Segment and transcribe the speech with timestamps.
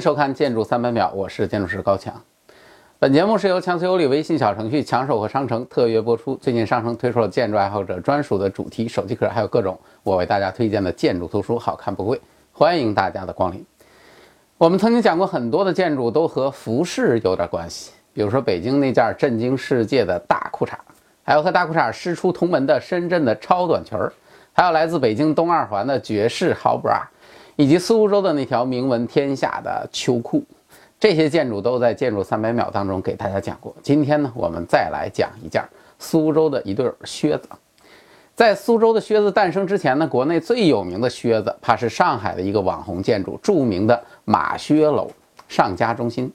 [0.00, 2.10] 迎收看《建筑三百秒》，我是建筑师高强。
[2.98, 6.34] 本节目是由强词有理微信小程序强手和商城特约播出。
[6.36, 12.18] 最近商城推出了建筑爱好者专属的主题手机壳，还有各种我为大家推荐的建筑图书，好看不贵，
[12.50, 13.62] 欢迎大家的光临。
[14.56, 20.70] 我们曾经讲过很多的建筑都和服饰有点关系，比如说北京那件震惊世界的大裤衩，
[21.22, 24.10] 还有和大裤衩师出同门的深圳的超短裙儿，
[24.54, 27.02] 还有来自北京东二环的爵士豪 bra。
[27.60, 30.42] 以及苏州的那条名闻天下的秋裤，
[30.98, 33.76] 这些建筑都在《建筑三百秒》当中给大家讲过。
[33.82, 35.62] 今天呢，我们再来讲一件
[35.98, 37.46] 苏州的一对靴子。
[38.34, 45.10] 在苏州的靴子诞生之前呢，国内最有名的靴子，怕是上海的一个网红建筑，著名的马靴楼
[45.46, 46.32] 上家中心。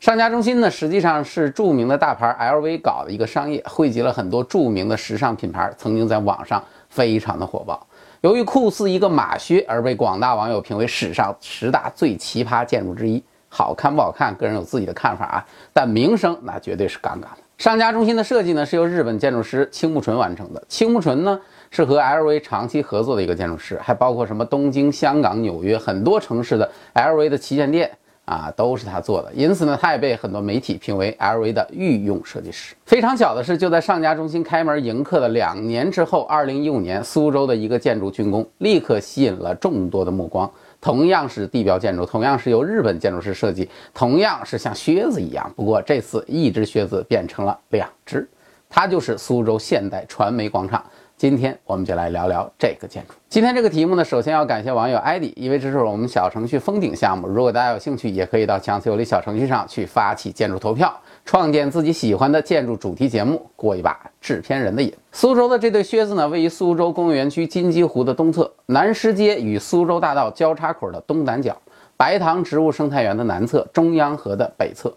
[0.00, 7.86] 上家中心呢，实际上是著名的大牌 LV 搞的一个商业，汇集了很多著名的时尚品牌，曾经在网上非常的火爆。
[8.22, 13.20] 由于酷似一个马靴而被广大网友评为史上十大最奇葩建筑之一。
[13.48, 17.38] 好看不好看，个人有自己的看法啊，但名声那绝对是杠杠的。
[17.58, 20.62] 商家中心的设计呢，是由日本建筑师青木纯完成的。
[20.68, 21.38] 青木纯呢，
[21.70, 27.90] 是和 LV 长期合作的一个建筑师，还包括什么东京、香港、纽约很多城市的 LV 的旗舰店。
[28.24, 32.74] 啊，都是他做的，因此呢，他也被很多媒体评为 LV 的御用设计师。
[32.86, 40.50] 非常巧的是，就在上家中心开门迎客的两年之后，二零一五年，苏州的一个建筑竣工，立刻吸引了众多的目光。
[40.80, 48.28] 同样是地标建筑，同样是由日本建筑师设计，同样是像靴子一样，不过这次一只靴子变成了两只，
[48.68, 50.84] 它就是苏州现代传媒广场。
[51.22, 53.14] 今天我们就来聊聊这个建筑。
[53.28, 57.28] 今天这个题目呢，首先要感谢网友艾迪，因为这是我们小程序封顶项目。
[57.28, 60.92] 如果大家有兴趣，也可以到强词有力小程序上去发起建筑投票，
[61.24, 64.92] 创建自己喜欢的建筑主题节目，过一把制片人的瘾。
[65.12, 71.56] 苏州的这对靴子呢，位于苏州工业园区金鸡湖的东侧，南师街与苏州大道交叉口的东南角，
[71.96, 74.92] 白塘植物生态园的南侧，中央河的北侧，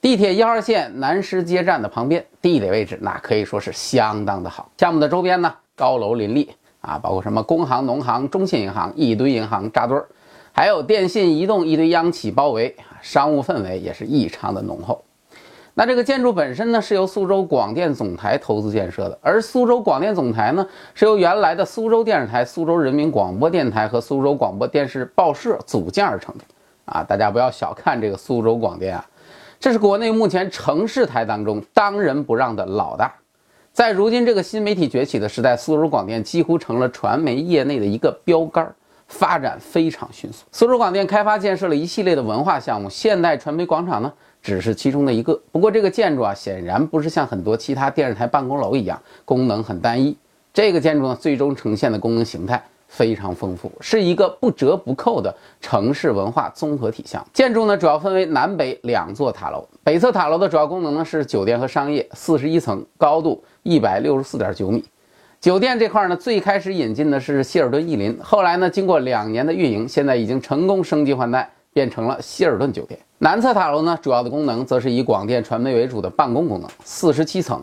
[0.00, 4.70] 地铁一号线南师街站的旁边，地理位置那可以说是相当的好。
[4.78, 5.52] 项目的周边呢？
[5.74, 6.48] 高楼林立
[6.80, 10.06] 啊，包括什么工行、农行、中信银行，一堆银行扎堆儿，
[10.52, 15.02] 还有电信、移动一堆央企包围，商务氛围也是异常的浓厚。
[15.74, 26.44] 那这个建筑本身呢，是由苏州广电总台投资建设的，而苏州广电总台呢，是由原来的苏州电视台、苏州人民广播电台和苏州广播电视报社组建而成的。
[26.86, 29.04] 啊，大家不要小看这个苏州广电啊，
[29.58, 33.12] 这是国内目前城市台当中当仁不让的老大。
[33.72, 38.74] 在如今这个新媒体崛起的时代，苏州广电几乎成了传媒业内的一个标杆，
[39.06, 40.44] 发展非常迅速。
[40.50, 45.38] 苏州广电开发建设了一系列的文化项目，现代传媒广场呢只是其中的一个。
[45.52, 50.16] 不过这个建筑啊，显然不是像很多其他电视台办公楼一样功能很单一。
[50.54, 52.64] 这个建筑呢，最终呈现的功能形态。
[52.88, 57.28] 非常丰富，是一个不折不扣的城市文化综合体项目。
[57.32, 59.66] 建筑呢，主要分为南北两座塔楼。
[59.82, 64.84] 北侧塔楼的主要功能呢是酒店和商业，四十一层，高度一百六十四点九米。
[65.40, 72.98] 酒店这块呢，最开始引进的是希尔顿逸林，后来呢，经过两年的运营，现在已经成功升级换代，变成了希尔顿酒店。
[73.18, 77.62] 南侧塔楼呢，主要的功能则是以广电传媒为主的办公功能，四十七层。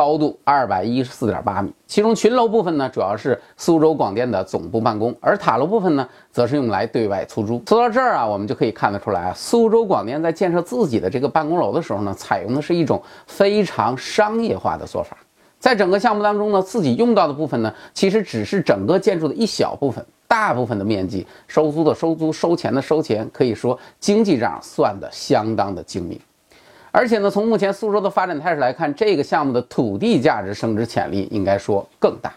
[0.00, 7.62] 高度二百一十四点八米，其中群楼部分呢，主要是苏州广电的总部办公，而塔楼部分呢，则是用来对外出租。
[7.66, 15.14] 说到这儿啊，我们就可以看得出来啊，苏州广电在建设自己的这个办公楼的时候呢，采用的是一种非常商业化的做法。
[15.58, 26.18] 在整个项目当中呢，自己用到的部分呢，其实只是整个建筑的一小部分，大部分的面积收租的收租，收钱的收钱，可以说经济账算得相当的精明。
[26.92, 32.32] 而且呢，从目前苏州的发展态势来看，这个项目的土地价值升值潜力应该说更大。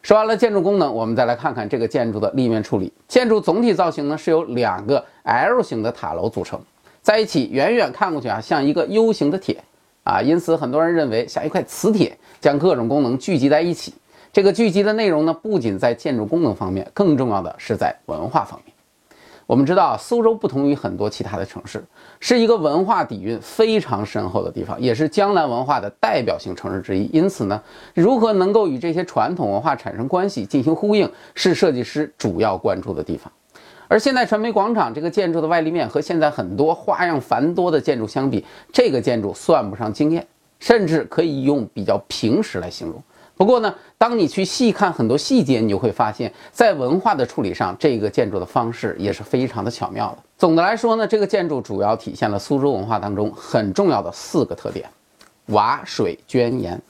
[0.00, 2.90] 说完了建筑功能，我们再来看看这个建筑的立面处理。
[3.06, 6.58] 建筑总体造型呢是由两个 L 型的塔楼组成，
[7.02, 9.62] 在一起远远看过去啊像一个 U 型的铁
[10.04, 13.92] 啊，因此很多人认为像一块磁铁，将各种功能聚集在一起。
[14.32, 18.74] 这个聚集的内容呢，不仅在建筑功能方面，更重要的是在文化方面。
[19.48, 21.82] 我们知道，苏州不同于很多其他的城市，
[22.20, 27.08] 是一个文化底蕴非常深厚的地方，也是江南文化的代表性城市之一。
[27.14, 27.62] 因此呢，
[27.94, 33.32] 如何能够与这些传统文化产生关系、进行呼应，是设计师主要关注的地方。
[33.88, 40.26] 而现代传媒广场这个建筑的外立面和现在很多花样繁多的建筑相比，这个建筑算不上惊艳，
[40.58, 43.02] 甚至可以用比较平实来形容。
[43.38, 50.18] 不过呢，当你去细看很多细节，你就会发现，在文化的处理上，这个建筑的方式也是非常的巧妙的。
[50.36, 54.90] 总的来说呢，这个建筑主要体现了苏州文化当中很重要的四个特点：
[55.46, 56.82] 瓦、水、砖、岩。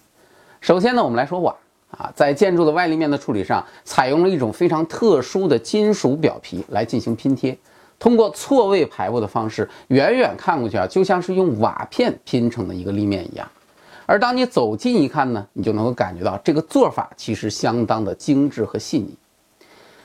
[0.62, 1.54] 首先呢，我们来说瓦
[1.90, 7.54] 啊，在建筑的外立面的处理上，采用了一种非常特殊的金属表皮来进行拼贴，
[7.98, 13.46] 通过错位排布的方式，远远看过去啊，就像是用瓦片拼成的一个立面一样。
[14.10, 19.14] 而当你走近一看呢，你就能够感觉到这个做法其实相当的精致和细腻。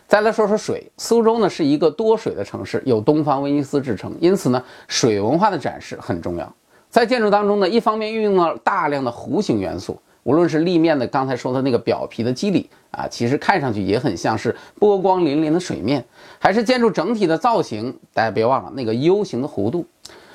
[0.10, 6.54] 再来说说水，苏州呢是一个多水的城市，有东方威尼斯之称，因此呢，水文化的展示很重要。
[6.90, 16.04] 在建筑当中呢，一方面运用了大量的弧形元素，无论是立面的刚才说的那个表皮的肌理啊，其实看上去也很像是波光粼粼的水面，
[16.40, 19.86] 还是建筑整体的造型，大家别忘了那个 U 型的弧度。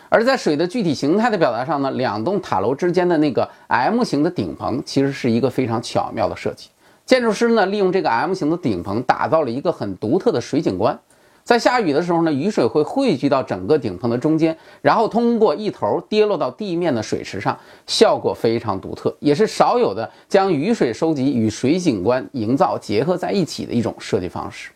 [0.09, 6.69] 而在水的具体形态的表达上呢，两栋塔楼之间的那个 M 型的顶棚，其实是一个非常巧妙的设计。
[7.05, 10.99] 建筑师呢，利用这个 M 型的顶棚，打造了一个很独特的水景观。
[11.43, 24.71] 在下雨的时候呢，雨水会汇聚到整个顶棚的中间，然后通过一头跌落到地面的水池上，效果非常独特，也是少有的将雨水收集与水景观营造结合在一起的一种设计方式。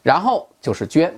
[0.00, 1.12] 然后就是捐，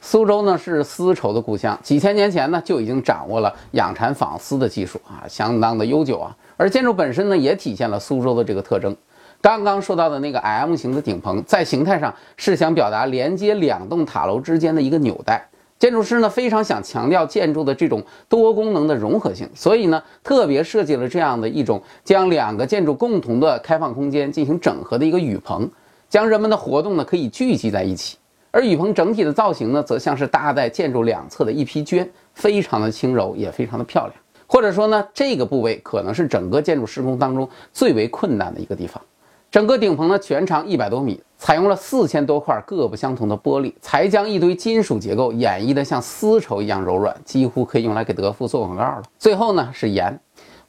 [0.00, 6.34] 苏州呢是丝绸的故乡，几千年前呢就已经掌握了养蚕纺丝的技术啊，相当的悠久啊。
[6.56, 8.96] 而建筑本身呢，也体现了苏州的这个特征。
[9.40, 15.48] 刚刚说到的那个 M 型的顶棚，在形态上是想表达连接两栋塔楼之间的一个纽带。
[15.78, 25.70] 建筑师呢非常想强调建筑的这种多功能的融合性，所以呢特别设计了这样的一种将两个建筑共同的开放空间进行整合的一个雨棚，
[26.08, 28.16] 将人们的活动呢可以聚集在一起。
[28.50, 34.14] 而雨棚整体的造型呢，则像是搭在建筑两侧的一批绢，非常的轻柔，也非常的漂亮。
[34.46, 39.02] 或者说呢，这个部位可能是整个建筑施工当中最为困难的一个地方。
[39.50, 49.02] 整个顶棚呢，全长一百多米，采用了四千多块各不相同的玻璃，才将一堆金属结构演绎的像丝绸一样柔软，几乎可以用来给德芙做广告了。
[49.18, 50.18] 最后呢，是盐，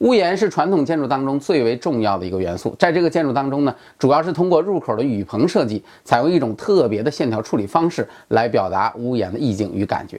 [0.00, 10.18] 屋檐是传统建筑当中最为重要的一个元素，在这个建筑当中呢，主要是通过入口的雨棚设计，采用一种特别的线条处理方式来表达屋檐的意境与感觉。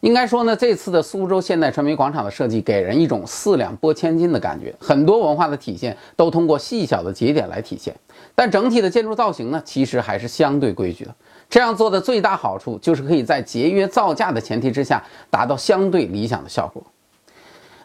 [0.00, 7.94] 应该说呢，这次的苏州现代传媒广场的设计给人一种四两拨千斤的感觉，很多文化的体现都通过细小的节点来体现。
[8.34, 11.14] 但整体的建筑造型呢，其实还是相对规矩的。
[11.48, 16.82] 这样做的最大好处就是可以在节约造价的前提之下，达到相对理想的效果。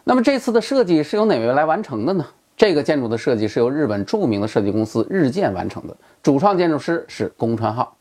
[0.08, 2.24] 那么这次的设计是由哪位来完成的呢？
[2.56, 7.94] 这个建筑的设计是由日本著名的设计公司日建完成的，主创建筑师是宫川浩。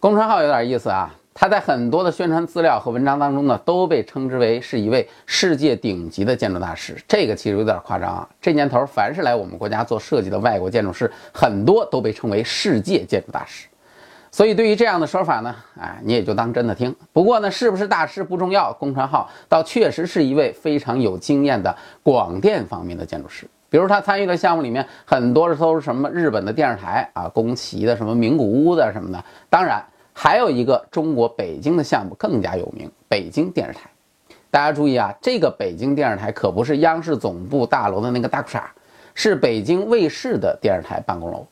[0.00, 1.14] 宫川浩有点意思啊。
[1.32, 6.96] 他在很多的宣传资料和文章当中呢，都被称之为是一位世界顶级的建筑大师。
[7.06, 8.28] 这个其实有点夸张啊。
[8.40, 13.68] 这年头，凡是来我们国家做设计的外国建筑师，很多都被称为世界建筑大师。
[14.36, 16.94] 所以对于这样的说法呢，哎，你也就当真的听。
[17.10, 23.48] 不过呢，是不是大师不重要，宫川浩倒确实是一位非常有经验的广电方面的建筑师。
[23.70, 29.24] 比如他参与的项目里面，很多都是什么日本的电视台啊，宫崎的什么名古屋的什么的。
[29.48, 29.82] 当然。
[30.18, 33.80] 还有一个中国北京的项目更加有名，北京电视台。
[34.50, 38.62] 大家注意啊，这个北京电视台可不是央视总部大楼的那个大裤衩，
[39.12, 41.46] 是北京卫视的电视台办公楼。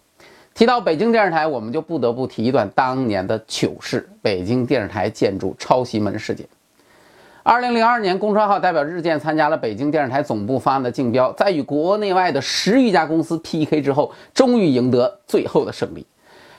[0.55, 6.47] 提到北京电视台，我们就不得不提一段当年的糗事——北京电视台建筑抄袭门事件。
[7.43, 16.07] 二零零二年，龚川浩代表日建参加了北京电视台总部方案的竞标，在与国内外的十余家公司 PK 之后，终于赢得最后的胜利。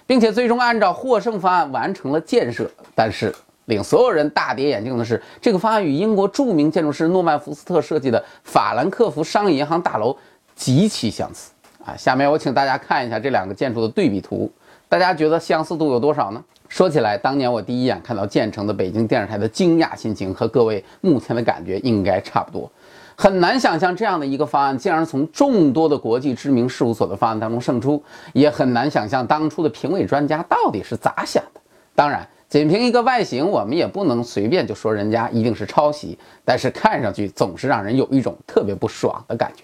[0.08, 3.34] 并且最终按照获胜方案完成了建设，但是
[3.66, 10.16] 令所有人大跌眼镜的是，这个方案与英国著名建筑师诺曼福斯特设计的法兰克福商业银行大楼
[10.54, 11.50] 极其相似
[11.86, 11.96] 啊！
[11.96, 14.52] 下面我请大家看一下这两个建筑的对比图，
[14.90, 16.44] 大家觉得相似度有多少呢？
[16.68, 22.70] 说起来，当年我第一眼看到建成的北京电视台的惊讶心情，和各位目前的感觉应该差不多。
[23.16, 31.62] 很难想象这样的一个方案竟然从众多的国际知名事务所的方案当中胜出，也很难想象当初的评委专家到底是咋想的。
[31.94, 39.64] 当然，仅凭一个外形，我们也不能随便就说人家一定是抄袭，但是看上去总是让人有一种特别不爽的感觉。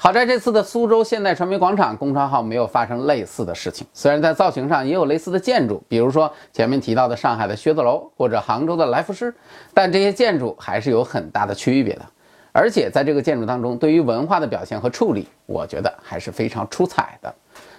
[0.00, 3.84] 好在这次的苏州现代传媒广场，工商号没有发生类似的事情。
[3.92, 9.34] 虽然在造型上也有类似的建筑，比如说前面提到的上海的靴子楼或者杭州的来福士，
[9.74, 12.02] 但这些建筑还是有很大的区别的。
[12.52, 17.34] 而且在这个建筑当中，对于文化的表现和处理，我觉得还是非常出彩的。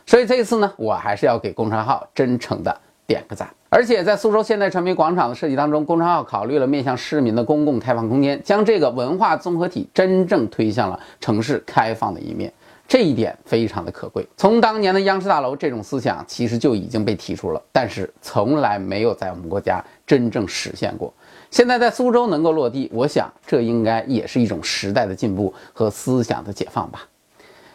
[0.05, 3.49] 所以这次呢，我还是要给工程号真诚的点个赞。
[3.69, 12.51] 而且在苏州现代传媒广场的设计当中，工程号考虑了面向市民的公共开放空间，将这个文化综合体真正推向了城市开放的一面，
[12.87, 14.27] 这一点非常的可贵。
[14.35, 21.13] 从当年的央视大楼，这种思想其实就已经被提出了，但是从来没有在我们国家真正实现过。
[21.51, 27.07] 现在在苏州能够落地，我想这应该也是一种时代的进步和思想的解放吧。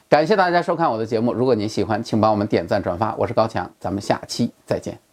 [0.08, 3.14] 感谢大家收看我的节目，如果您喜欢，请帮我们点赞转发。
[3.16, 5.03] 我是高强，咱们下期再见。